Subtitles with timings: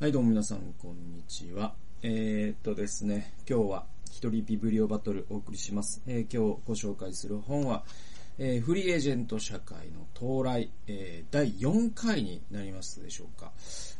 [0.00, 1.74] はい、どうも皆さん、こんにちは。
[2.02, 6.00] えー、っとですね、今日は一人ビブリオバトルお送りします。
[6.06, 7.82] えー今日ご紹介する本は、
[8.38, 13.50] えーフリーエージェント社会の到来、え第4回になりますでしょうか。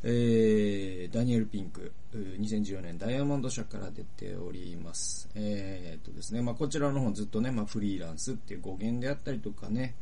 [0.04, 5.28] えダニエル・ピンク、2014年ダイヤモンド社から出ております。
[5.34, 9.96] えーっとですね、まあこちらの本ずっとね、まあフリーランスっていう語源であったりとかね、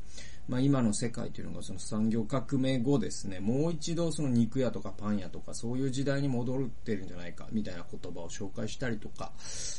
[0.49, 9.33] まあ今の世界というのがその産業革命後ですね、もう一度その肉屋とかパン屋とかそういう時代に戻ってるんじゃないかみたいな言葉を紹介したりとか、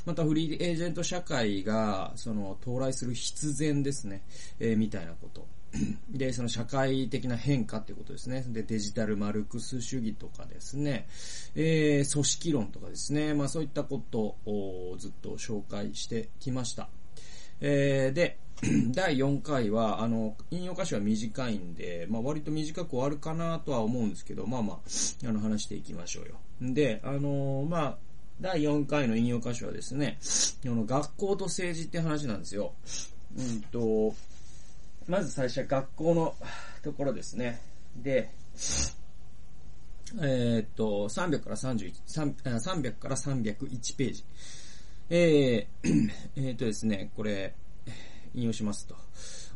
[0.06, 4.24] またフリーエージェント社会がその到来する必然ですね、
[4.60, 5.48] えーみたいなこと。
[6.10, 8.44] で、その社会的な変化っていうことですね。
[8.48, 11.08] で、デジタルマルクス主義とかですね、
[11.56, 16.90] えー組織論とかですね、まあそういったことをずっと紹介してきました。
[17.60, 18.40] えーで、
[18.92, 24.78] 第4回は、あの、引用箇所は短いんで、まあ割と短く終わるかなとは思うんですけど、まあまあ、
[25.28, 26.36] あの、話していきましょうよ。
[26.74, 27.98] で、あのーまあ、
[28.42, 30.18] 第4回の引用箇所はですね、
[30.66, 32.74] あの、学校と政治って話なんですよ。
[33.38, 34.16] うんと、
[35.08, 36.36] まず最初は学校の
[36.82, 37.62] ところですね。
[37.96, 38.32] で、
[40.20, 44.24] えーっと、300から31、3 300から301ページ。
[45.10, 47.54] えー、 えーっとですね、これ、
[48.34, 48.96] 引用しますと。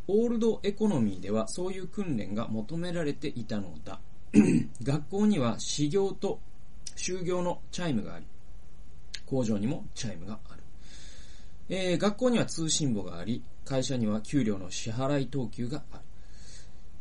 [0.07, 3.99] オールドエコノミーではそういう訓練が求められていたのだ。
[4.83, 6.39] 学校には始業と
[6.95, 8.25] 終業のチャイムがあり、
[9.25, 10.61] 工場にもチャイムがある。
[11.69, 16.03] えー学校には通信簿があり、会社には給料の支払い等級がある。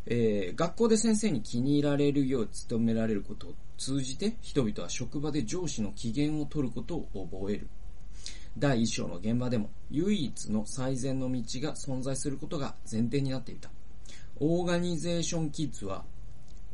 [0.07, 7.69] えー学校で先生に気に入られるよう努められることを通じて、人々は職場で上司の機嫌を取ることを覚える。
[8.59, 13.71] 第一章の現場でも唯一の最善の道が存在することが前提になっていた。
[14.39, 16.05] オーガニゼーションキッズは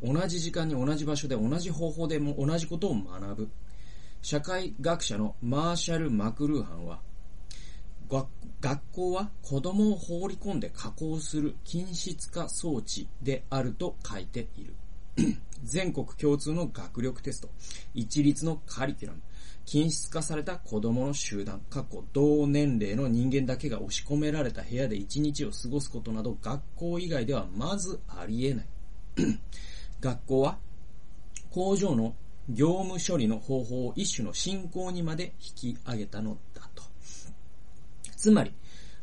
[0.03, 3.49] 同じ時間に同じ場所で同じ方法でも同じことを学ぶ。
[4.21, 6.99] 社会学者のマーシャル・マクルーハンは
[8.59, 14.73] 学校は子供を放り込んで加工する均質化装置であると書いている。
[15.63, 17.49] 全国共通の学力テスト、
[17.93, 19.21] 一律のカリキュラム、
[19.67, 28.65] 均質化された子供の集団、過去同年齢の人間だけが押し込められた部屋で一日を過ごすことなど学校以外ではまずありえない。
[29.99, 30.57] 学校は
[31.51, 32.15] 工場の
[32.47, 36.83] 業務処理の方法を一種の進行にまで引き上げたのだと。
[38.15, 38.53] つまり、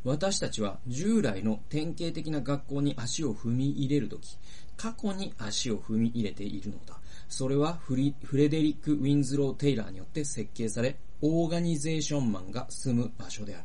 [0.02, 4.38] 私たちは従来の典型的な学校に足を踏み入れるとき、
[4.78, 6.98] 過去に足を踏み入れているのだ。
[7.36, 13.64] それはフリフレデリック・ウィンズロー・テイラーによって設計され、オーガニゼーションマンが住む場所である。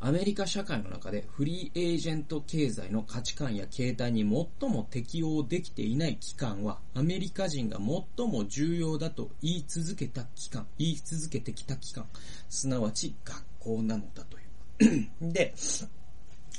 [0.00, 12.04] アメリカ社会の中でフリーエージェント経済の価値観や形態に最も適応できていない期間は、アメリカ人が最も重要だと言い続けた期間、言い続けてきた期間、
[12.50, 15.32] すなわち学校なのだという。
[15.32, 15.54] で、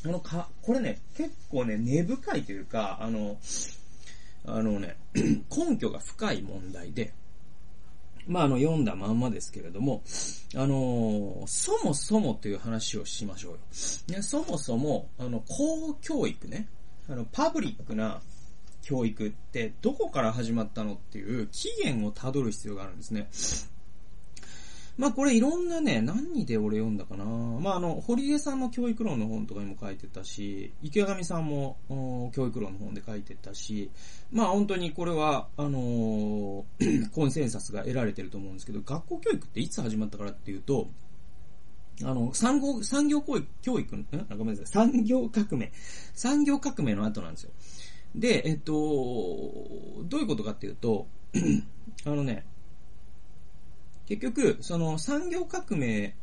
[0.04, 3.38] あのか、これね、結構ね、根深いというか、あの、
[4.48, 7.14] あのね、 根拠が深い問題で、
[8.28, 10.02] まあ、あの、読んだまんまですけれども、
[10.56, 13.58] あのーそもそもという話をしましょうよ。
[14.08, 16.68] ね、そもそも、あの、公教育ね、
[17.10, 18.22] あの、パブリックな
[18.82, 23.28] 教育ってどこから始まったのっていう起源をたどる必要があるんですね。
[24.98, 31.78] まあこれいろんなね、何で俺読んだかなまああの、堀江さんの教育論の本とかにも書いてたし、池上さんも
[32.34, 33.92] 教育論の本で書いてたし、
[34.32, 40.90] まあ本当にこれは、あのー コンセンサスが得られてると思うんですけど、学校教育っていつ始まったからっていうと、
[42.04, 44.06] あの、産業、産業教育、教育、ん
[44.38, 45.72] ごめんなさい、産業革命。
[46.14, 47.52] 産業革命の後なんですよ。
[48.16, 51.08] で、えっと、どういうことかっていうと、
[52.06, 52.46] あのね、
[54.08, 56.16] 結局、その産業革命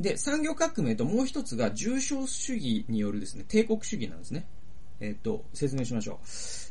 [0.00, 4.46] で、産業革命ともう一つが重商主義によるですね、帝国主義なんですね。
[5.00, 6.18] えっと、説明しましょう。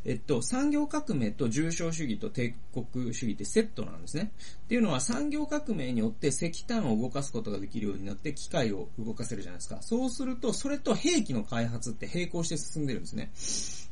[0.05, 4.31] えっと、産業革命と重商主義と帝国主義ってセットなんですね。
[4.65, 9.81] っていうのは産業革命によって石炭を動かすことができるようになって機械を動かせるじゃないですか。
[9.81, 13.31] そうすると、それと兵器の開発って並行して進んでるんですね。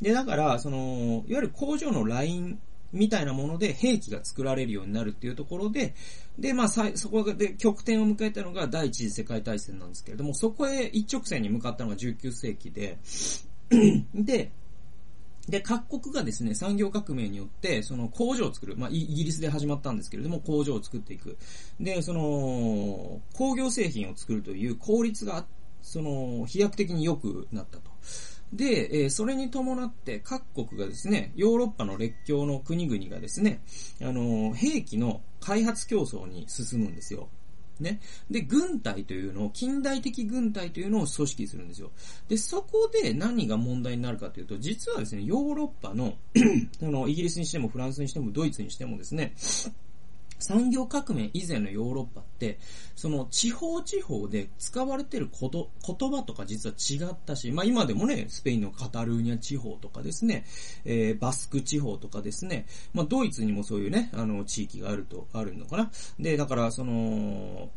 [0.01, 2.59] で、だから、その、いわゆる工場のライン
[2.93, 5.95] みたいなもので兵器が作られるようになるっていうところで、
[6.37, 12.97] で、まあ、そこで極点を迎えたのが第一次世界大戦なんですけれども、そこへ一直線に向かったのが19世紀で、
[14.13, 14.51] で、
[15.47, 18.75] で、各国がですね、産業革命によって、その工場を作る。
[18.77, 21.37] まあ、イギリスで始まったんですけれども、工場を作っていく。
[21.79, 25.45] で、その、工業製品を作るという効率が、
[25.81, 27.89] その、飛躍的に良くなったと。
[28.53, 33.61] で、えー、それに伴って各国がですね、ヨーロッパの列強の国々がですね、
[34.01, 37.29] あの、兵器の開発競争に進むんですよ。
[37.79, 37.99] ね。
[38.29, 41.91] で、軍隊というのを、近代的軍隊というのを組織するんですよ。
[42.27, 46.13] で、そこで何が問題になるかというと、実はですね、ヨーロッパの
[46.81, 49.33] あの、イギリスにしてもフランスにしてもドイツにしてもですね、
[50.41, 52.59] 産業革命以前のヨーロッパって、
[52.95, 60.45] その地方地方で使われてること言葉とか実は違ったし、まあ今でもね、スペインのカタルーニャ地方とかですね、
[60.85, 65.91] えー、バスク地方とかですね、まあドイツにもそういうね、あの地域があると、あるのかな。
[66.19, 67.69] で、だからその、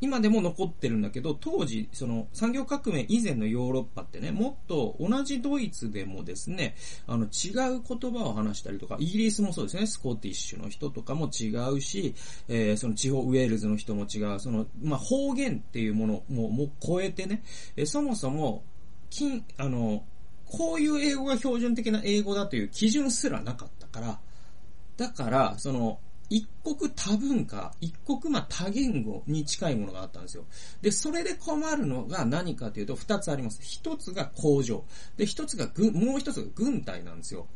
[0.00, 6.76] 今でも残ってるんだけど、当時、その産業革命以前のヨーロッパってね、もっと同じドイツでもですね、
[7.06, 12.14] あの違う言葉を話したりとか、イギリスもそうですね、スコティッシュの人とかも違うし、
[12.48, 17.42] えー、その地方ウェールズの人も違う、その、まあ、方言っていうものも、もう超えてね、
[17.76, 18.64] えー、そもそも、
[19.08, 20.04] 金、あの、
[20.44, 24.20] こういう英語が標準的な英語だという基準すらなかったから、
[24.96, 30.44] だから、その、一国多文化、一国まあ多言語に近いものがあったんですよ。
[30.82, 33.60] で、それで困るのが何かというと二つあります。
[33.62, 34.84] 一つが工場。
[35.16, 37.46] で、一つが軍、もう一つが軍隊なんですよ。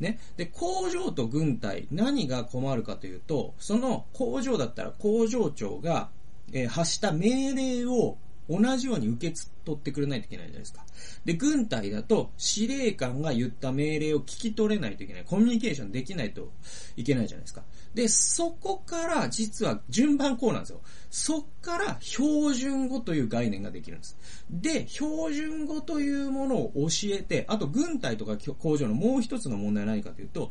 [0.00, 0.18] ね。
[0.36, 6.10] で、工場と軍隊、何が困るかというと、その工場だったら工場長が、
[6.52, 10.84] えー、発した命令を同じように受け取ってくれないといけないじゃないですか。
[11.24, 15.24] で、軍隊だと司令官が言った命令を聞き取れないといけない。
[15.24, 16.50] コミュニケーションできないと
[16.96, 17.62] いけないじゃないですか。
[17.94, 20.80] で、そこから実は順番こうなんですよ。
[21.10, 24.16] そっから標準語という概念ができるんです。
[24.50, 30.50] で、標準語というものを教えて、あと軍隊とか工場のもう一つの問題は何かというと、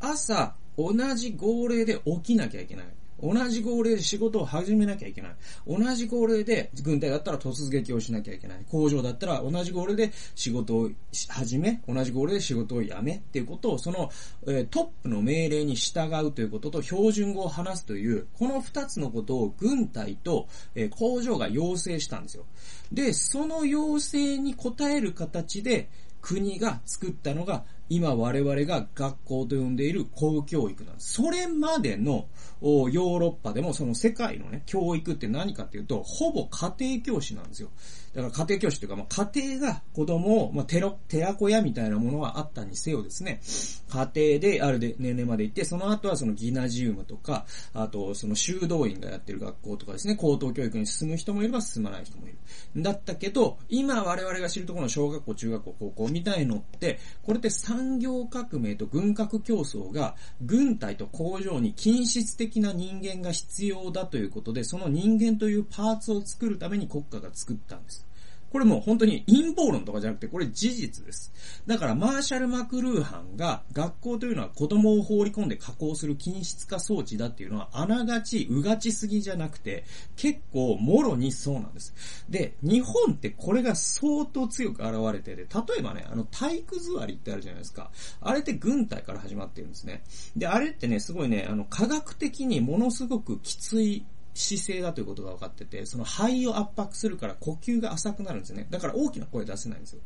[0.00, 2.86] 朝同じ号令で起きなきゃいけない。
[3.24, 5.34] 同じ号令で仕事を始めなきゃいけない。
[5.66, 8.64] 同じ号令で、軍隊だったら突撃をしなきゃいけない。
[8.70, 10.90] 工場だったら同じ号令で仕事を
[11.28, 14.10] 始め、同じ号令で仕事を辞めっていうことを、その、
[14.46, 22.44] え、トップの命令に従うということと標準語を話すという、この二つのことを軍隊と、え、工場が要請したんですよ。
[22.92, 25.88] で、その要請に応える形で、
[26.20, 31.14] 国が作ったのが今我々が学校と呼んでいる公教育なんです。
[31.14, 32.26] それまでの
[32.60, 37.70] ヨーロッパでもその世界のね、教育って何かっていうと、ほぼ家庭教師なんですよ。
[38.14, 43.40] だから家庭教師というか、まあ、家庭が子供を、まあ、寺、寺子屋みたいなものはあったにせよですね、
[43.88, 52.38] 家庭であるで年齢まで行って、その後はそのギナジウムとか、あとその修道院がやってる学校とかですね、高等教育に進む人もいれば進まない人もいる。
[52.76, 68.06] だったけど、今我々が知るところの小学校、中学校、高校みたいのって、これって産業革命と軍拡競争が、軍隊と工場に均質的な人間が必要だということで、その人間というパーツを作るために国家が作ったんです。
[68.54, 71.32] これもう本当に陰謀論とかじゃなくて、これ事実です。
[71.66, 79.82] だからマーシャル・マクルーハンが学校というのは子供を放り込んで加工する均質化装置だっていうのはあながち、うがちすぎじゃなくて、
[80.14, 81.94] 結構もろにそうなんです。
[82.28, 85.46] で、日本ってこれが相当強く現れてて、例
[85.80, 87.90] えばね、あの体育座りってあるじゃないですか。
[88.20, 90.04] あれって軍隊から始まってるんですね。
[90.36, 98.66] で、あれってね、すごいね、あの科学的にものすごくきつい姿勢だということが分かってて、その肺を圧迫するから呼吸が浅くなるんですよね。
[98.68, 100.00] だから大きな声出せないんですよ。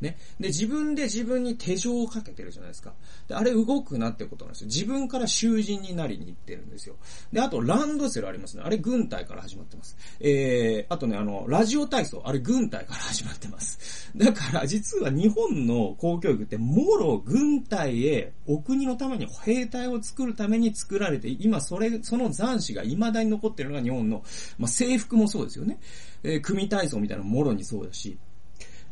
[0.00, 0.18] ね。
[0.38, 2.92] で、自分で自分に手錠をかけてるじゃないですか。
[3.28, 4.66] で、あれ動くなってことなんですよ。
[4.66, 6.96] 自分から囚人になりに行ってるんですよ。
[7.32, 8.62] で、あと、ランドセルありますね。
[8.64, 9.96] あれ軍隊から始まってます。
[10.20, 14.10] えー、あとね、あの、ラジオ体操、あれ軍隊から始まってます。
[14.16, 24.22] だから、実は日本の公教育って、もろ軍隊へ、お国のために兵隊を作るために作られて、今それ、その残滓が未だに残ってるのが日本の、
[24.58, 25.78] まあ、制服もそうですよね。
[26.22, 28.18] えー、組体操みたいなのももろにそうだし、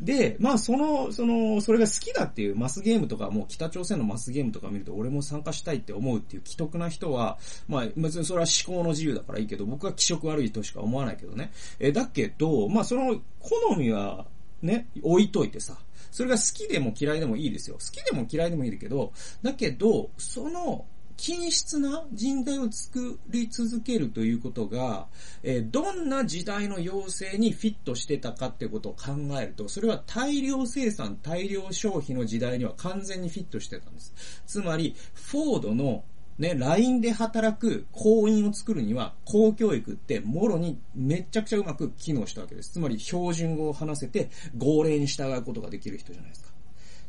[0.00, 11.52] で、まあその、その、それが好きだっていうマスゲームとか、もう北朝鮮のマスゲームとか見ると俺も参加したいって思うっていう既得な人は、まあ別にそれは思考の自由だからいいけど、僕は気色悪いとしか思わないけどね。
[11.78, 14.26] え、だけど、まあその好みは
[14.62, 15.78] ね、置いといてさ、
[16.10, 17.76] それが好きでも嫌いでもいいですよ。
[17.76, 25.06] 好きでも嫌いでもいいけど、だけど、その、均質な人材を作り続けるということが、
[25.42, 34.12] え、どんな時代の要請にフィットしてたかってことを考えると、それは大量生産、大量消費の時代には完全にフィットしてたんです。
[34.46, 36.04] つまり、フォードの
[36.38, 42.72] ね、LINE で働く行員を作るには、公教育ってもろにめちゃくちゃうまく機能したわけです。
[42.72, 46.53] つまり標準語を話せて号令に従うことができる人じゃないですか。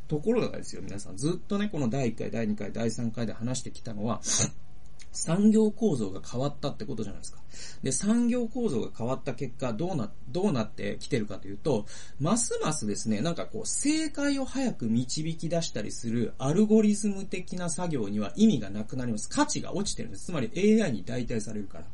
[0.08, 1.18] ところがですよ、皆さん。
[1.18, 4.22] ずっとね、この第1回、第2回、第3回で話してきたのは、
[5.16, 7.40] 産業構造が変わったってことじゃないですか。
[7.84, 11.86] で、産業構造が変わった結果、どうな、どうなってきてるかというと、
[12.20, 19.30] ますますですね、なんかこう、正解を早く導き出したりするアルゴリズム的な作業には意味がなくなります。
[19.30, 20.26] 価値が落ちてるんです。
[20.26, 21.86] つまり AI に代替されるから。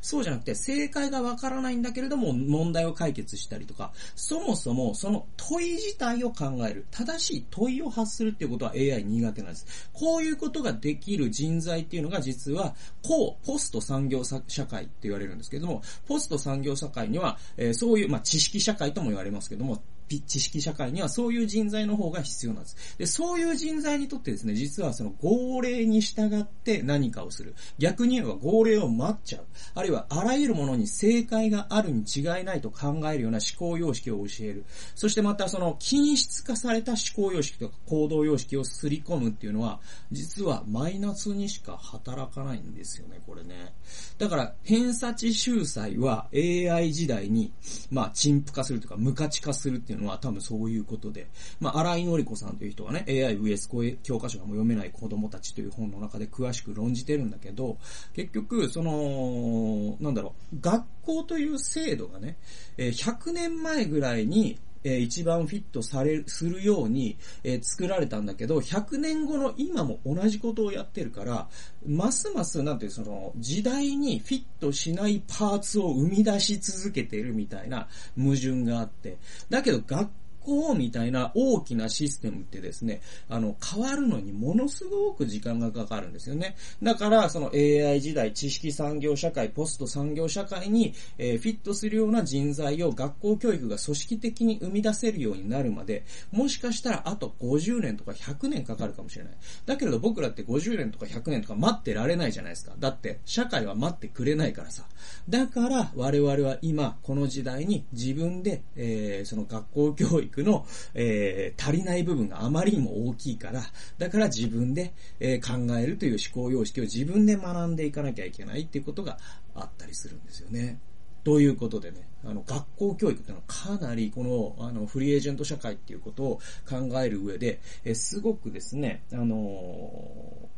[0.00, 6.86] そうじゃなくて、正解がわからないんだけれども、問題を解決したりとか、そもそもその問い自体を考える。
[6.90, 9.66] 正しい問いを発するっていうことは AI 苦手なんです。
[9.92, 12.69] こういうことができる人材っていうのが実は、
[13.02, 19.82] こう、ポスト産業社会って言われるんですけども、ポスト産業社会には、えー、そういう、まあ、知識社会とも言われますけども、
[20.18, 22.98] 知識社会にはそういう人材の方が必要なんです。
[22.98, 27.54] で、そういう人材にとってですね、実はその号令に従って何かをする。
[27.78, 29.44] 逆に言えば号令を待っちゃう。
[29.74, 34.64] あるいはあらゆるものに正解があるに違いないと考えるような思考様式を教える。
[34.94, 43.74] そしてまたその均質化された思考様式とか行動様式をすり込むっていうのは、実はマイナスにしか働かないんですよね、これね。
[44.18, 47.52] だから、偏差値秀才は AI 時代に、
[47.90, 51.28] まあ、陳腐化するとか、無価値化するっていうのは多分そういうことで、
[51.60, 57.78] まあ、荒井のり子さんという人がね、AIVS 教科書がもう読めない子供たちという本の中で詳しく論じてるんだけど、
[58.14, 62.36] 結局、その、なんだろう、学校という制度がね、
[62.76, 71.48] 100年前ぐらいに、えー、一番フィットされる、するように、えー、作られたんだけど、100年後の今も同じことをやってるから、
[71.86, 79.18] ますます、なんていう、その、時代にフィットしないパーツを生み出し続けてるみたいな矛盾があって、
[79.48, 80.10] だけど学
[80.40, 86.56] 校みたいな大きなシステムってですね、あの、変わるのにものすごく時間がかかるんですよね。
[86.82, 99.32] だから、その AI 時代、知識産業社会、ポスト産業社会に、えー、フィットするような人材を学校教育が組織的に生み出せるようになるまで、もしかしたらあと50年とか100年かかるかもしれない。
[99.66, 102.72] だけれど僕らって50年とか100年とか待ってられないじゃないですか。
[102.78, 104.84] だって、社会は待ってくれないからさ。
[105.28, 113.62] だから、我々は今、この時代に自分で、えー、その学校教育育の、えー、足りない部分があまりにも大きいから、
[113.98, 119.18] だから自分で、えー、考えるという思考様式を自分で学んでいかなきゃいけないっていうことが
[119.54, 120.78] あったりするんですよね。
[121.22, 124.24] ということでね、あの、学校教育っていうのはかなりこ
[124.58, 130.48] の、あの、フリーエージェント社会っていうことを考える上で、えすごくですね、あの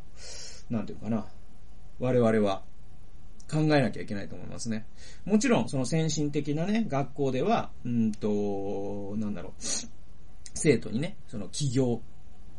[0.69, 1.25] ー、なんていうかな、
[1.99, 2.63] 我々は
[3.53, 4.85] 考えなきゃいけないと思いますね。
[5.25, 9.53] もちろん、その先進的なね、学校では、うんと、なんだろう、
[10.53, 12.01] 生徒にね、その起業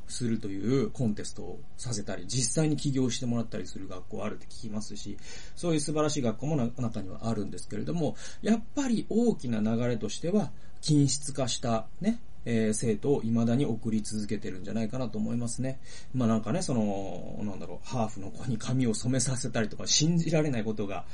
[0.06, 5.16] するというコンテストをさせたり、実際に起業してもらったりする学校あるって聞きますし、
[5.56, 15.80] そういう素晴らしい学校も中にはあるんですけれども、やっぱり大きな流れとしては、均質化したね、えー、生徒を未だに送り続けてるんじゃないかなと思いますね。
[16.14, 21.04] まあなんかね、その、なんだろう、ハーフの子に髪を染めさせたりとか信じられないことが、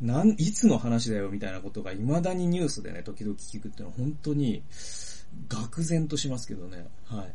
[0.00, 4.62] なん、いつの話だよみたいなことが未だにニュースでね、時々聞くっていうのは本当に、
[5.48, 6.86] 愕然としますけどね。
[7.06, 7.34] はい。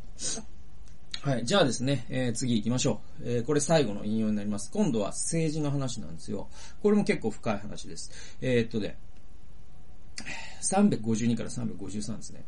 [1.22, 1.46] はい。
[1.46, 3.24] じゃあですね、えー、次行きましょう。
[3.26, 4.70] えー、これ最後の引用になります。
[4.72, 6.48] 今度は政治の話なんですよ。
[6.82, 8.12] これも結構深い話です。
[8.42, 8.98] えー、っとね、
[10.62, 12.44] 352から353ですね。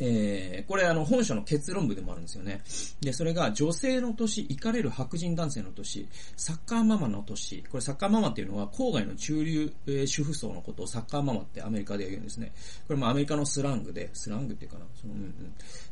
[0.00, 2.62] えー、これあの本書の結論部でもあるんですよね。
[3.00, 12.52] で、それが女性の年、行かれる白人男性の年、サッカーママの年、これサッカーママっていうのは郊外の中流、えー、主婦層のことをサッカーママってアメリカで言うんですね。
[12.86, 15.24] これもアメリカのスラングで、スラングっていうかな、その、うんう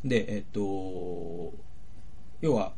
[0.06, 0.08] ん。
[0.08, 1.52] で、えっと、
[2.40, 2.72] 要は、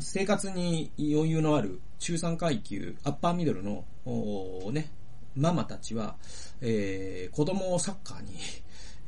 [0.00, 4.90] 生活に余裕のある中産階級、アッパーミドルの、おね、
[5.34, 6.16] ママたちは、
[6.60, 8.38] えー、子供をサッカーに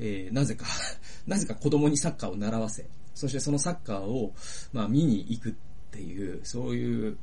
[0.01, 0.67] えー、なぜか
[1.29, 4.35] なぜか子供にサッカーを習わせ、そしてそのサッカーを、
[4.73, 5.55] まあ見に行くっ
[5.91, 7.19] ていう、そういう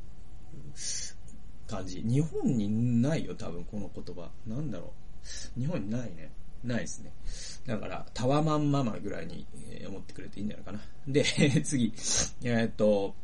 [1.68, 2.02] 感じ。
[2.04, 4.30] 日本にないよ、多分この言葉。
[4.46, 4.94] なんだろ
[5.58, 5.60] う。
[5.60, 6.32] 日本にないね。
[6.64, 7.12] ないですね。
[7.66, 10.82] だから、タワマンママぐらいに、えー、思ってくれていいんじゃないかな。
[11.08, 11.24] で、
[11.64, 11.94] 次。
[12.44, 13.16] えー、っと、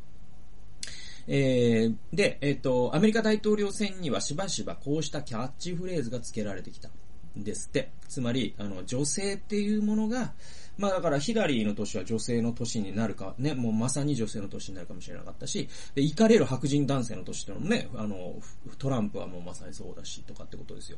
[1.28, 6.90] えー、で、えっ、と、アメリカ大統領選にはしばしばこうしたキャッチフレーズが付けられてきた。
[7.36, 7.92] ですって。
[8.08, 10.34] つまり、あの、女性っていうものが、
[10.78, 18.36] まあだからヒラリーの年は女性の年になるか、ね、もうまさに女性の年になるかもしれなかったし、で、怒かれる白人男性の年ってのもね、あの、
[18.78, 20.98] トランプはもうまさにそうだし、とかってことですよ。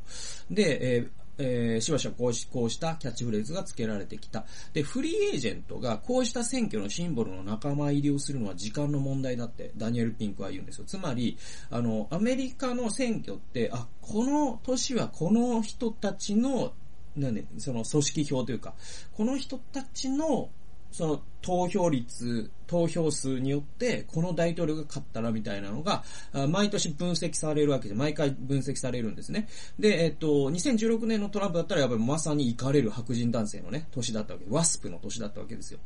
[0.49, 4.45] で、えーえー、しばしばこうし、こうしたキャッチフレーズが付けられてきた。
[4.73, 10.85] で、フリーエージェントがこうした選挙のシンボルの仲間入りをするのは時間の問題だって、ダニエル・ピンクは言うんですよ。
[10.85, 11.37] つまり、
[11.69, 16.73] あの、アメリカの選挙って、あ、この年はこの人たちの、
[17.15, 18.73] なんで、その組織票というか、
[19.15, 20.49] この人たちの
[20.95, 26.05] その投票率、投票数によって、この大統領が勝ったらみたいなのが、
[26.47, 29.49] 毎年分析されるわけで、毎回分析されるんですね。
[29.77, 35.79] で、えっと、2016年のトランプだったらやっぱりまさに行かれる白人男性のね、年だったわけワスプの年だったわけですよ。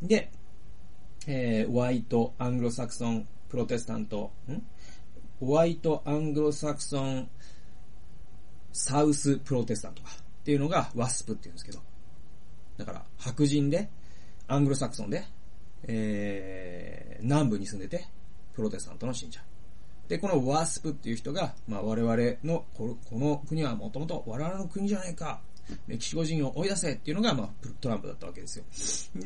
[0.00, 0.30] で、
[1.26, 4.62] えー、ホワイト、アングロサクソン、プロテスタント、ん？
[5.38, 7.28] ホワイト、アングロサクソン、
[8.72, 11.80] サウスプロテスタントかっていうのがワスプって言うんですけど。
[12.78, 13.90] だから、白人で、
[14.46, 15.24] アングロサクソンで、
[15.82, 18.06] えー、南部に住んでて、
[18.54, 19.40] プロテスタントの信者。
[20.06, 25.40] で、このワスプっていう人が、まあ我々の、この国はもともと我々の国じゃないか、
[25.88, 27.48] メキシコ人を追い出せっていうのが、まあ
[27.80, 28.64] トランプだったわけですよ。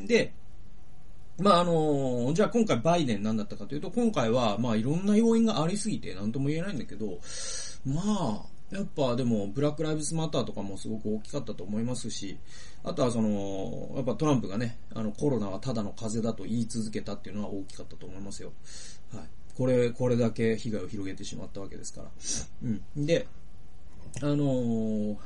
[0.07, 0.33] で、
[1.37, 7.19] まああのじゃあ今回バイデン何だったかというと、今回はまあいろんな要因がありすぎて何とも言えないんだけど、
[7.85, 12.37] まあ、やっぱでも、ブラックライブスマターとかもすごく大きかったと思いますし、
[12.83, 18.53] あとはその、やっぱトランプがね、あのコロナはただの風邪だと言い続けたっていうのは大きかったと思いますよ。
[19.13, 19.23] はい。
[19.55, 22.07] これ、これだけ被害を広げてしまったわけですから。
[22.63, 23.05] うん。
[23.05, 23.27] で、
[24.21, 25.17] あのー、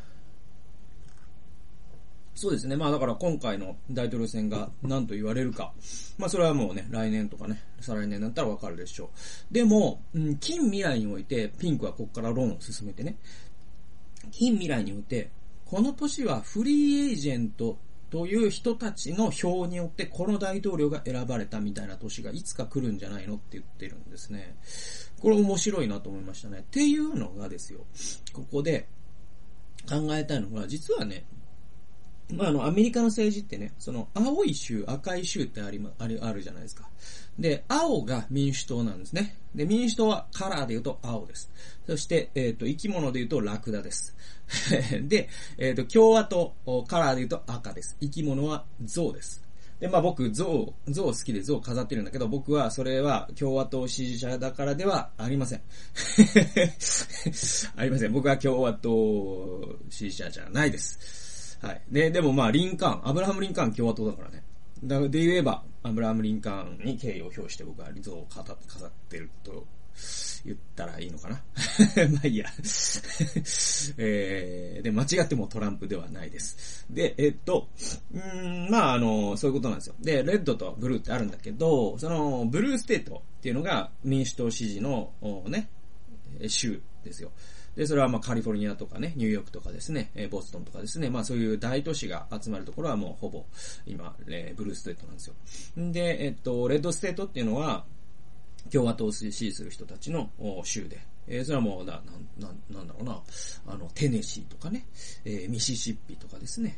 [2.36, 2.76] そうですね。
[2.76, 5.72] まあだから今回の大統領選が何と言われるか。
[6.18, 9.10] まあそれはもうね、来年とかね、再来年だったらわかるでしょ
[9.50, 9.54] う。
[9.54, 13.18] でも、うん、近未来において、ピンクはここから論を進めてね、
[14.32, 15.32] 近未来において、
[15.64, 17.78] この年はフリーエージェント
[18.10, 24.56] という人たちの票によってこの大統領が選ばれたみたいな年がいつか来るんじゃないのって言ってるんですね。
[25.22, 26.60] これ面白いなと思いましたね。
[26.60, 27.86] っていうのがですよ、
[28.34, 28.88] ここで
[29.90, 31.26] 考えたいのが、実はね、
[32.34, 36.90] まあ、あの、アメリカの政治ってね、その、青い州、赤い州ってあり、ある、あるじゃないですか。
[37.38, 39.38] で、青が民主党なんですね。
[39.54, 41.52] で、民主党はカラーで言うと青です。
[41.86, 44.16] そして、えっ、ー、と、生き物で言うとラクダです。
[45.04, 46.56] で、えっ、ー、と、共和党、
[46.88, 47.96] カラーで言うと赤です。
[48.00, 49.44] 生き物は象です。
[49.80, 55.62] で、まあ僕、象、象好きで象飾ってるんだけど、僕はそれは共和党支持者だからではありません。
[57.76, 58.14] ありません。
[58.14, 61.25] 僕は共和党支持者じゃないです。
[61.66, 61.82] はい。
[61.90, 64.44] で、でもまあ、リンカーン、アブラハム・リンカーン共和党だからね。
[64.84, 69.66] だで言えば、アブラハム・リンカーンに敬意を表して僕は像を飾ってると
[70.46, 71.42] 言ったらいいのかな
[72.12, 72.46] まあいいや
[73.98, 76.86] えー、で、間違ってもトランプではないです。
[76.90, 77.68] で、えっと、
[78.14, 79.96] うん、まああの、そういうことなんですよ。
[80.00, 85.12] で、レッドとブルーってあるんだけど、その、ブルーステートっていうのが民主党支持の、
[85.48, 85.70] ね、
[86.48, 87.32] 州ですよ。
[87.76, 93.46] で、それはまあカリフォルニアとかね、ニューヨークとかですね、ボストンとかですね、まあそういう大都市が集まるところはもうほぼ
[93.86, 94.32] 今、ブ
[94.64, 95.36] ルーステートなんですよ。
[95.78, 97.86] で、えっと、レッドステートっていうのは、
[98.72, 100.30] 共和党を支持する人たちの
[100.64, 102.02] 州で、えー、それはもう、な、
[102.40, 103.22] な、なんだろうな、
[103.68, 104.86] あの、テネシーとかね、
[105.24, 106.78] えー、ミシシッピとかですね、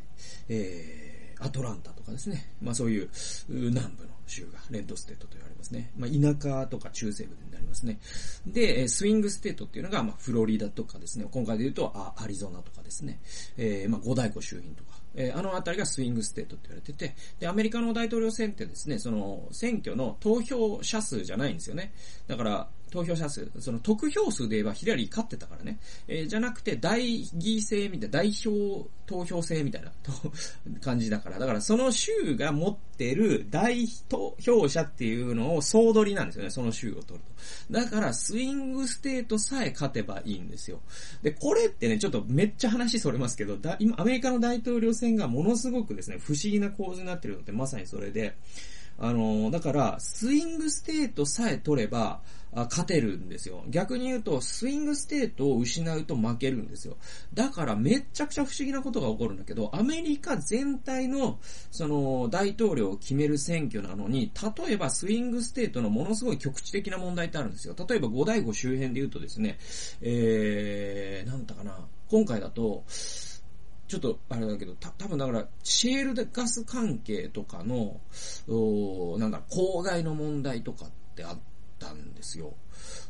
[0.50, 3.10] えー、アトランタとかですね、まあそういう
[3.50, 5.92] 南部の州がレッドステートと言われますね。
[5.98, 8.00] まあ田舎とか中西部になりますね。
[8.46, 13.20] で、スイングステートっていうのが、まあフロリダとかですね、今回で言うとアリゾナとかですね、
[13.58, 21.94] えー、まあ五大湖周辺とか、えー、あのあたりがスイングステートって言われてて、で、アメリカの大統領選ってですね、その選挙の投票者数じゃないんですよね。
[22.28, 25.80] だから、投票者数、その得票数で言えばヒラリー勝ってたからね。
[26.08, 30.12] えー、じゃなくて、代議制みたいな、代表投票制みたいなと
[30.82, 31.40] 感じだから。
[31.40, 37.74] だからその州が持ってる代投票者っていうのを総取りなんですよね、その州を取ると。
[37.74, 40.82] だから、スイングステートさえ勝てばいいんですよ。
[41.22, 48.36] で、これってね、ちょっとめっちゃ話それますけど、だ今、アメリカの大統領選がものすごくですね、不思議な構図になってるのってまさにそれで、
[49.00, 52.22] あの、だから、スイングステートさえ取れば、
[52.66, 53.64] 勝てるんですよ。
[53.70, 56.98] 逆に言うと、スイングステートを失うと負けるんですよ。
[57.34, 67.76] だからめっちゃくちゃ不思議なことが起こるんだけど、アメリカ全体の、その、大統領を決める選挙なのに、例えばスイングステートのものすごい局地的な問題ってあるんですよ。
[67.88, 69.60] 例えば五大湖周辺で言うとですね、
[70.02, 72.86] えー、なんだかな、今回だと、
[73.88, 78.02] ちょっと、あれだけど、た、多分だから、シェールガス関係とかの、
[78.48, 81.38] おなんだ、公害の問題とかってあっ
[81.80, 82.54] たんですよ。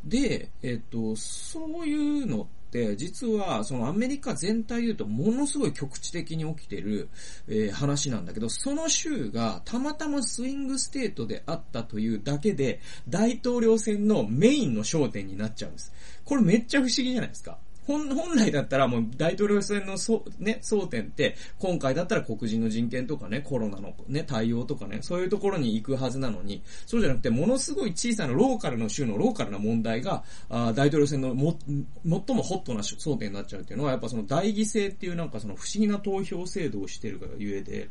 [0.04, 7.10] で、えっと、そういうのって、実は、そのアメリカ全体で言うと、ものすごい局地的に起きてる、
[7.48, 15.92] えー、話なんだけど、その州がたまたまスイングステートであったというだけで、大統領選のメインの焦点になっちゃうんです。
[16.24, 17.58] これめっちゃ不思議じゃないですか。
[17.88, 37.89] 本、本来だったらもう大統領選のそ、ね、争点って、今回だったら黒人の人権とかね、コロナのね、対応とかね、そういうところに行くはずなのに、そうじゃなくて、ものすごい小さなローカルの州のローカルな問題が、あ大統領選のも、最もホットな争点になっちゃうっていうのは、やっぱその大犠牲っていうなんかその不思議な投票制度をしてるがゆえで、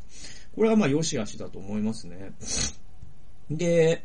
[0.55, 2.33] これはまあ良し悪しだと思いますね。
[3.49, 4.03] で、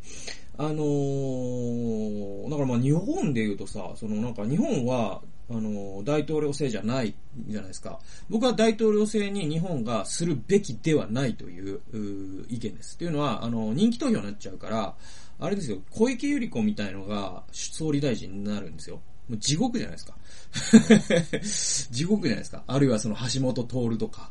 [0.59, 7.14] あのー、だからまあ日本で言うとさ、そのなんか日本は、あの、大統領制じゃない
[7.48, 7.98] じゃないですか。
[8.31, 12.96] 僕は大統領制に日本がするべきではないというう意見です。
[12.96, 14.94] というのは、あの、人気投票になっちゃうから、
[15.38, 19.00] あれですよ、小池百合子みたいのが総理大臣になるんですよ。
[19.28, 21.88] もう地獄じゃないですか。
[21.90, 22.62] 地獄じゃないですか。
[22.66, 24.31] あるいはその橋本徹とか、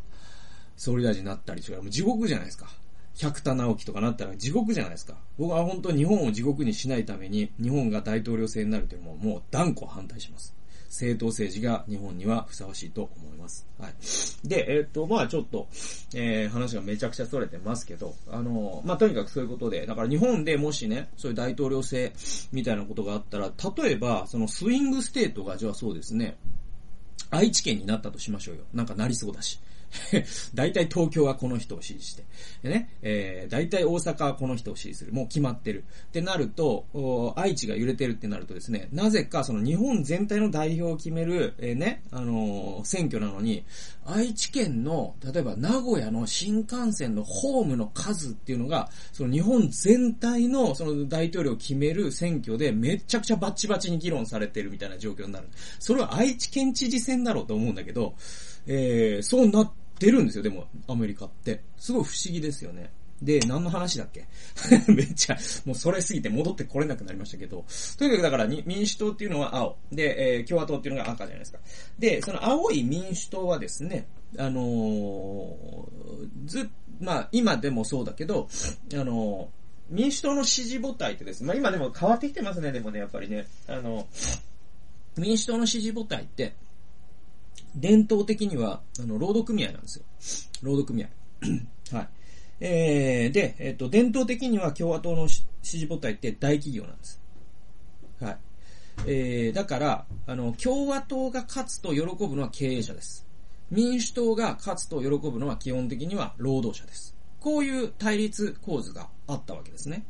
[0.77, 2.67] 総理大臣になったりとか、もう地獄じゃないですか。
[3.15, 5.15] 百田直樹とかなったら地獄じゃないですか。
[5.37, 10.55] 僕は本当に日本を地獄にしないために、日本が大統領制になるというのももう断固反対します。
[10.91, 13.65] 政党政治が日本にはふさわしいと思います。
[13.79, 14.47] はい。
[14.47, 15.67] で、えー、っと、まあちょっと、
[16.13, 22.11] えー、話がめちゃくちゃ逸れてますけど、あの、まあとにかくそういうことで、だから日本でもしね、そういう大統領制
[22.51, 26.37] みたいなことがあったら、例えば、そのスイングステートが、じゃあそうですね、
[27.29, 28.63] 愛知県になったとしましょうよ。
[28.73, 29.61] なんかなりそうだし。
[30.53, 32.23] 大体東京はこの人を支持して。
[32.63, 35.13] でね、えー、大体大阪はこの人を支持する。
[35.13, 35.83] もう決まってる。
[36.07, 43.63] ってなると、愛知が揺れてるってなるとですね、なぜかその日本全体の代表を決める、えー、ね、あのー、選挙なのに、
[44.05, 55.47] 愛知県の、例えば名古屋の新幹線のホームの数っていうのが、その日本全体のその大統領を決める選挙でめちゃくちゃバチバチに議論されてるみたいな状況になる。
[55.79, 58.15] それは愛知県知事選だろうと思うんだけど、
[58.67, 61.61] えー、そうなって出るんですよ、でも、アメリカって。
[61.77, 62.89] すごい不思議ですよね。
[63.21, 64.25] で、何の話だっけ？
[64.91, 67.63] めっちゃ、もうそれすぎて戻ってこれなくなりましたけど、
[67.99, 69.77] とにかくだから民主党っていうのは青。
[69.91, 71.59] で、えー、共和党っていうのが赤じゃないですか。
[71.99, 76.67] で、その青い民主党はですね、あのー、ず、
[76.99, 78.49] まあ、今でもそうだけど、
[78.93, 83.45] あのー、民主党の支持母体ってですね、まあ今でも変わってきてますね、でもね、やっぱりね。
[83.67, 84.07] あの、
[85.15, 86.53] 民主党の支持母体って、
[87.75, 90.05] 伝統的には、あの、労働組合なんですよ。
[90.61, 91.07] 労働組合。
[91.95, 92.09] はい。
[92.59, 97.21] えー、で、えっ、ー、と、伝統的には共和党の支持母体って大企業なんです。
[98.21, 98.37] はい。
[99.07, 103.25] えー、だから、あの、共和党が勝つと喜ぶのは経営者です。
[103.71, 107.15] 民主党が勝つと喜ぶのは基本的には労働者です。
[107.39, 110.05] こういう対立構図があったわけですね。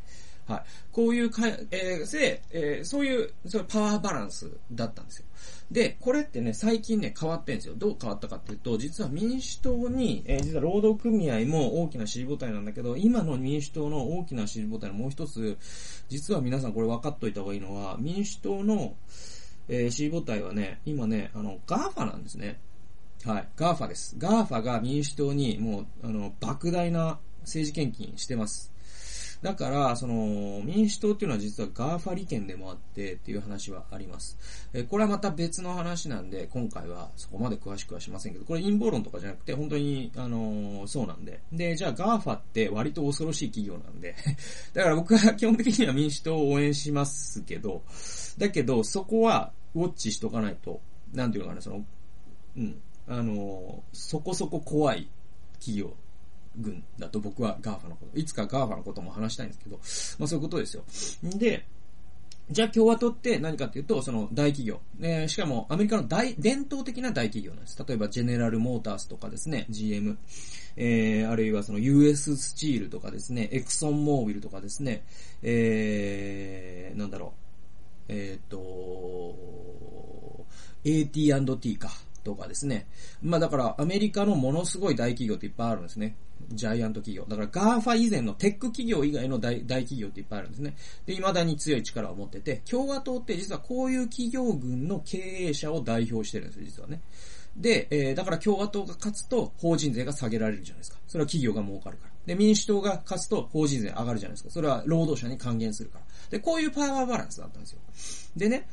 [0.51, 0.63] はい。
[0.91, 5.25] こういうか、えー、で、えー、そういう、そういうパワーバランスだったんですよ。
[5.71, 7.75] で、これってね、最近ね、変わってんですよ。
[7.77, 15.57] どう変わったかっていうと、実は民主党に、えー、実は労働組合も大きな支持母体なんだけど、今の民主党の大きな支持母体のもう一つ、
[16.09, 18.95] 実は皆さんこれ分かっといた方がいいのは、民主党の、
[19.69, 22.59] えー、支持母体はね、今ね、あの、ガーファなんですね。
[23.23, 23.47] はい。
[23.55, 24.15] ガーファです。
[24.17, 28.70] ガーファが民主党にもう、あの、莫大な政治献金してます。
[29.41, 34.37] だから、その、民主党っていうのは実はガーファ利権でもあってっていう話はあります。
[34.71, 41.41] えこれはまた別の話なんで、今回はそこまで詳しくはしませんけど、これ陰謀論とかじゃなくて、本当に、あの、そうなんで。
[41.51, 44.15] で、じゃあガーファって割と恐ろしい企業なんで、
[44.73, 47.81] だから僕は基本的には民主党を応援しますけど、
[48.37, 50.81] だけど、そこはウォッチしとかないと、
[51.13, 51.85] なんていうのかな、その、
[52.57, 55.09] うん、あの、そこそこ怖い
[55.59, 55.95] 企業
[56.57, 59.77] 群だと僕はガーファのこと、いつかガーファのことも話したいんですけど、
[60.19, 60.83] まあそういうことですよ。
[61.23, 61.65] で、
[62.51, 64.81] じゃあ共和党って何かっていうと、その大企業。
[64.99, 67.81] えー、しかもアメリカの大、伝統的な大企業なんです。
[67.87, 70.17] 例えばジェネラルモータースとかですね、GM。
[70.75, 75.03] えー、あるいはその US スチールとかですね、エクソンモービルとかですね、
[75.43, 77.31] えー、なんだろう。
[78.09, 80.45] えっ、ー、と、
[80.83, 81.89] AT&T か。
[82.23, 82.87] とかですね。
[83.21, 86.15] まあだからアメリカのものすごい大企業っていっぱいあるんですね。
[86.49, 87.25] ジャイアント企業。
[87.25, 90.75] だからガーファ以前のテック企業以外の大大企業っていっぱいあるんですね。
[91.05, 97.01] で、未だに強い力を持ってて、共和党って実はこういう企業群の経営者を代表してるんですよ、実はね。
[97.55, 100.97] で、えー、だから共和党が勝つと法人税が下げられるじゃないですか。
[101.07, 102.11] それは企業が儲かるから。
[102.25, 104.49] で、民主党が勝つと法人税上がるじゃないですか。
[104.51, 106.05] それは労働者に還元するから。
[106.29, 107.79] で、こういうパワーバランスだったんですよ。
[108.37, 108.67] でね、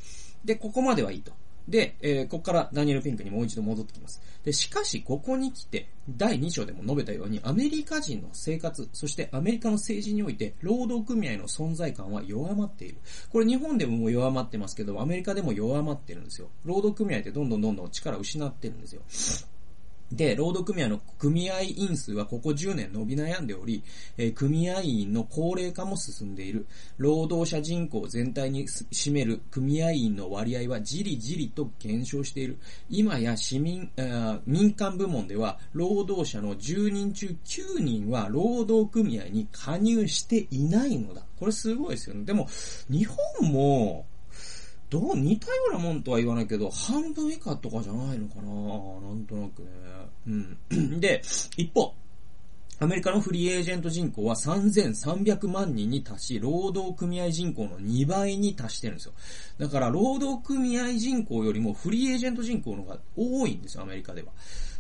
[0.45, 1.33] で、ここまではいいと。
[1.69, 4.23] で、えー、ここからダニエル・ピンクにもう一度戻ってきます。
[4.43, 12.97] で、しかし、ここに来て、第2章でも述べたように、アメリカ人の生活、そしてアメリカの政治において、労働組合の存在感は弱まっている。
[13.31, 16.49] これ日本でも弱まってますけど、アメリカでも弱まってるんですよ。
[16.65, 19.03] 労働組合ってどんどんどんどん力を失ってるんですよ。
[20.11, 23.83] で、労働組合の組合員数はここ10年伸び悩んでおり、
[24.17, 26.67] えー、組合員の高齢化も進んでいる。
[26.97, 32.59] 労働者人口全体に占める組合員の割合はじりじりと減少している。
[32.89, 33.91] 今や市民、
[34.47, 41.23] 民間部門では労働者の10人中9人は労働組合に加入していないのだ。
[41.39, 42.25] これすごいですよね。
[42.25, 42.49] でも、
[42.89, 44.07] 日本も、
[44.91, 49.69] どう、似たようなもんとは言わないけど、半分以下とかじゃないのかななんとなくね。
[50.71, 51.01] うん。
[51.01, 51.23] で、
[51.57, 51.95] 一方、
[52.81, 59.15] アメリカのフリーエージェント人口は3300万人に達し、労働組合人口の2倍に達してるんですよ。
[59.59, 64.29] だから、労働組合人口よりもフリーエージェント人口の方が多いんですよ、アメリカでは。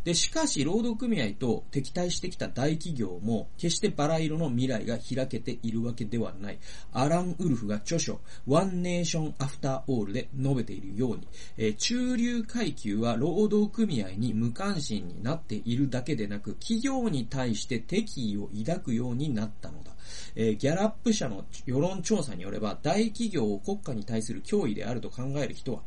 [0.04, 6.58] で、しかし、労働組合と敵対してきた大企業も、決してバラ色の未来が開けているわけではない。
[6.92, 19.92] アラン・ウルフが著書、One Nation After All で述べているように、えー、中流階級は労働組合に無関心になっているだけでなく、企業に対して敵意を抱くようになったのだ。
[20.34, 25.82] えー、ギャラップ社の世論調査によれば、大企業を国家に対する脅威であると考える人は、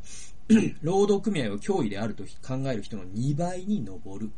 [0.82, 4.30] 労働組合を脅威であると考える人の2倍に上る。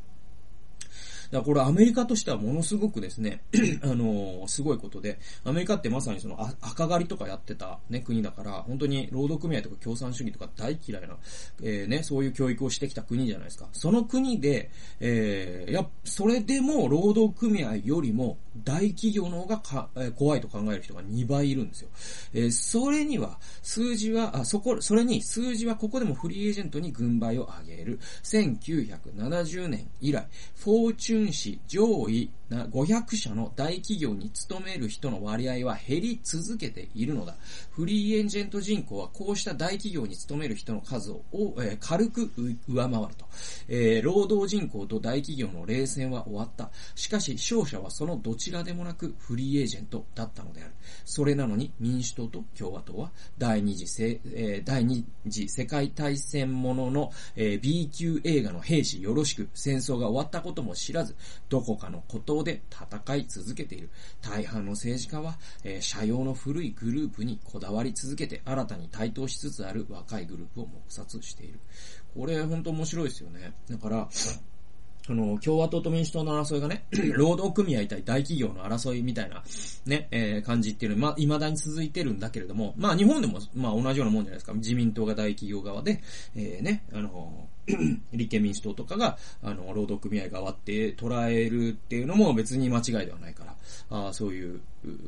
[1.35, 3.42] だからこれアメリカとしてはものすごくですね、
[3.83, 11.16] あのー、すごいことで、アメリカってまさにその赤狩りとかやってたね、国だから、本当に労働組合とか共産主義とか大嫌いな、
[11.61, 13.66] えー、ね、そういう教育をしてきた国じゃないですか。
[13.73, 14.70] その国で、
[15.01, 21.88] えー、や、それでも労働組合よりも大企業の方がか、えー、怖いと考える人が2倍いるんですよ。
[22.33, 27.99] えー、それには、数字は、あ、そこ、それに数字はここでもフリーエージェントに軍配を上げる。
[28.23, 37.34] 1970年以来、フォーチュン誌上位500社の大企業に勤める人の割合は減り続けているのだ。
[37.72, 42.30] フリーエージェント人口はこうした大企業に勤める人の数を、えー、軽く
[42.68, 43.26] 上回ると、
[43.68, 46.70] えー、労働人口と大企業の冷戦は終わった。
[46.94, 50.72] しかし勝者はそのどちらでもなくフリーエージェントだったのである。
[51.04, 61.13] それなのに民主党と共和党は第二次せ、えー、第二次世界大戦ものの、えー、B 級映画の兵士よろしく戦争が終わったことも知らず、
[61.48, 63.90] どこかのことで戦い続けている。
[64.22, 71.61] 大半の政治家は、えー、社用の古いグループにこだわり続けて新たに台頭しつつある若いグループを黙殺している。
[72.14, 73.55] これ本当面白いですよね。
[73.68, 74.09] だから、
[75.07, 79.44] あの、共和党と民主党の争いがね、 労働組合対大企業の争いみたいな、
[79.85, 84.55] ね、えー、感じっていうのは、まあ、未だに続いてるんだけれども、まあ、日本でも、まあ、同じようなもんじゃないですか。
[84.55, 86.03] 自民党が大企業側で、
[86.35, 87.48] えー、ね、あの、
[88.12, 93.57] 立憲民主党とかが、あの、労働組合側って捉えるっていうのも別に間違いではないから、
[93.90, 94.61] あそういう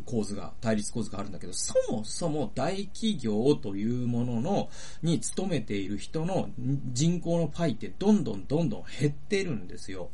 [0.05, 4.71] 構図が、対立構図があるんだけど、そもそも大企業というものの、
[5.03, 6.49] に勤めている人の
[6.93, 10.11] 人口のパイってどんどんどんどん減ってるんですよ。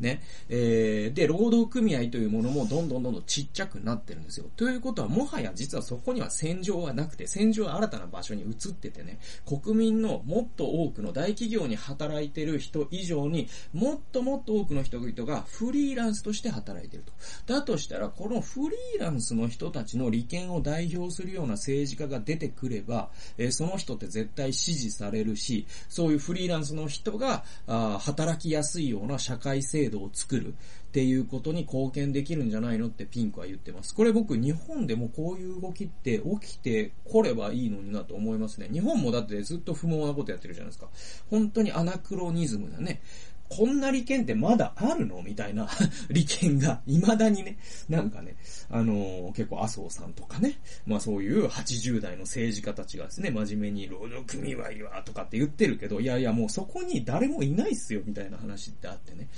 [0.00, 0.22] ね。
[0.48, 4.46] えー、で、労働組合というものもどんどんどんどんちっちゃくなってるんですよ。
[4.56, 17.12] ということは、もはや実はそこには戦場はなくて、戦場は新たな場所に移っててね、国民のもっと多くの大企業に働いてる人以上に、もっともっと多くの人々がフリーランスとして働いてると。
[17.46, 30.52] だとしたら、このフリーランスの人たちの利権を代表するような政治家が出てくれば、えー、その人って絶対支持されるし、そういうフリーランスの人が、あ働きやすいような社会制制度を作るっ
[30.92, 33.94] ていうことに貢献できるんじゃないのってピンクは言ってます。
[33.94, 38.68] これ僕日本でもこういう動きって起きてこればいいのになと思いますね。
[38.72, 40.88] 日本もだってずっと不毛なことやってるじゃないですか。
[41.30, 43.02] 本当にアナクロニズムだね。
[43.48, 45.22] こんな利権ってまだあるの？
[45.22, 45.68] みたいな
[46.10, 48.36] 利権が、未だにね、なんかね、
[48.70, 59.28] あのー、結構麻生さんとかね、まあそういう80代の政治家たちがですね、真面目に労働組合はとかって言ってるけど、いやいやもうそこに誰もいないっすよ、みたいな話ってあってね。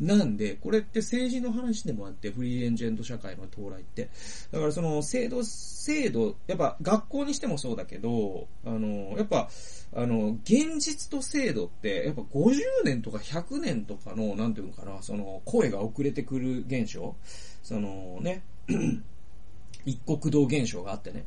[0.00, 4.10] なんで、これって政治の話でもあって、フリーエンジェント社会の到来って。
[4.52, 9.48] だからその制度、制度、やっぱ学校にしてもそうだけど、あのー、やっぱ、
[9.96, 17.14] あの、現実と制度って、やっぱ50年とか100年とかの、なんていうのかな、その、声が遅れてくる現象
[17.62, 18.44] そのね、
[19.86, 21.24] 一国道現象があってね。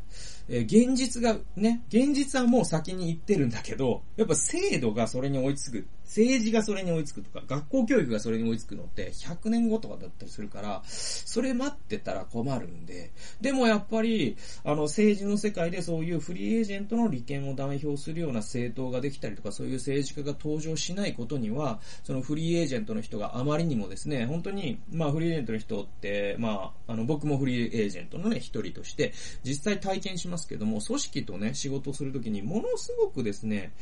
[0.49, 33.73] え、現実が、ね、現実はもう先に行ってるんだけど、やっぱ制度がそれに追いつく、政治がそれに追いつくとか、学校教育がそれに追いつくのって100年後とかだったりするから、それ待ってたら困るんで、でもやっぱり、あの政治の世界でそういうフリーエージェントの利権を代表するような政党ができたりとか、そういう政治家が登場しないことには、そのフリーエージェントの人があまりにもですね、本当に、まあフリーエージェントの人って、まあ、あの僕もフリーエージェントのね、一人として、実際体験しますけども、組織とね、仕事をするときに、ものすごくですね、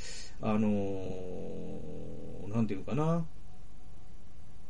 [0.42, 2.15] あのー、
[2.48, 3.26] なんていうかな、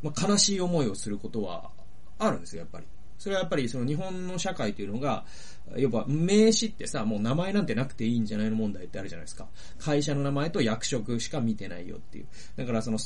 [0.01, 1.71] まあ、悲しい思いをすることは
[2.19, 2.85] あるんですよ、やっぱり。
[3.17, 5.25] それはやっぱりその日本の社会というのが、
[5.75, 9.47] やっぱ名詞ってさ、もう名前なんてなくていいんじゃないの問題ってあるじゃないですか。
[9.79, 12.27] 会社の名前と役職しか見てないよっていう。
[12.55, 12.99] だからその、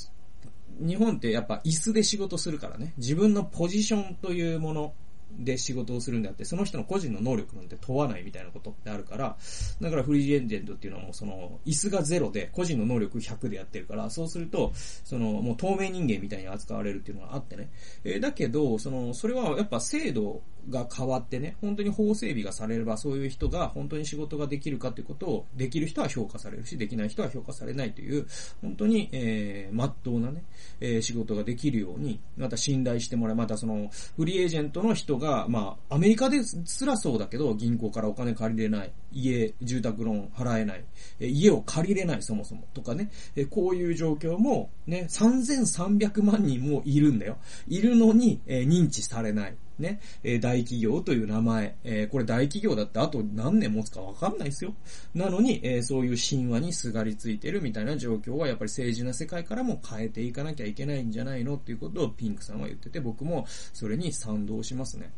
[0.79, 4.93] 日本ってやっぱ椅子で仕事するからね、自分のポジションというもの
[5.31, 9.37] で仕事をするんであって、その人の個人の能力なんて問わないみたいなことってあるから、
[9.81, 14.71] だからフリーエージェントっていうのはもうその、椅子がゼロで、個人の能力100でやってるから、そうすると、
[15.03, 17.69] その、もう透明人間みたいに扱われるっていうのがあってね。
[18.03, 28.27] えー、だけど、その、それはやっぱ制度が変わってね、本当に法整備がされれば、そういう人が本当に仕事ができるかということを、できる人は評価されるし、できない人は評価されないという、
[28.61, 30.43] 本当に、えー、まっとうなね、
[30.79, 40.83] えー、仕事ができるように、また信頼してもらう、またその、フリーエージェントの人が、まあ、アメリカですらそうだけど、銀行からお金借りれない、家、住宅ローン払えない、
[41.19, 47.37] えー、家を借りれない、そもそも、とかね、えー、こういう状況も、ね、3300万人もいるんだよ。
[47.67, 49.55] いるのに、えー、認知されない。
[49.79, 54.73] ね、えー、大企業という名前、えー、これ大企業だってあと何年持つかわかんないですよ。
[55.13, 65.11] なのに、えー、そういう神話にすがりついてるみたいな状況はやっぱり政治な世界からも変えていかなきゃいけないんじゃないのっていうことをピンクさんは言ってて、僕もそれに賛同しますね。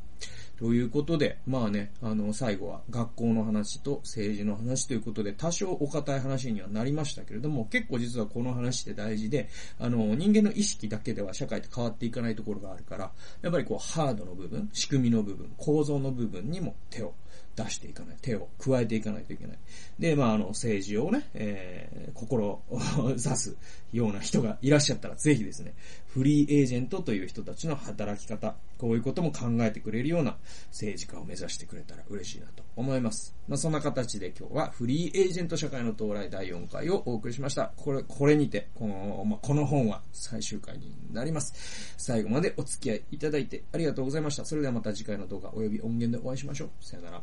[0.62, 17.16] ということで、まあね、あの、最後は学校の話と政治の話ということで、多少お堅い話にはなりましたけれども、結構実はこの話って大事で、あの、人間の意識だけでは社会って変わっていかないところがあるから、やっぱりこう、ハードの部分、仕組みの部分、構造の部分にも手を
[17.56, 19.58] 出していかない、手を加えていかないといけない。
[19.98, 22.62] で、まあ、あの、政治をね、えー、心を
[23.18, 23.58] 刺す
[23.92, 25.74] ような人がいらっしゃったら、ぜひですね、
[26.08, 33.36] フリーエージェントという人たちの働き方、こういうことも考えてくれるような政治家を目指してくれたら嬉しいなと思います。
[33.48, 37.72] まあ、そんな形で今日はフリーエージェント社会の到来第4回をお送りしました。
[37.76, 41.96] これ、これにて、この、まあ、この本は最終回になります。
[41.98, 44.46] 最後までお付き合いいただいてありがとうございました。
[44.46, 46.70] それではまた次回の動画及び音源でお会いしましょう。
[46.82, 47.22] さよなら。